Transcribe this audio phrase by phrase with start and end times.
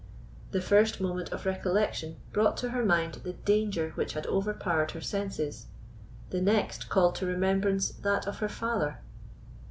[0.49, 5.01] The first moment of recollection brought to her mind the danger which had overpowered her
[5.01, 5.67] senses;
[6.31, 8.97] the next called to remembrance that of her father.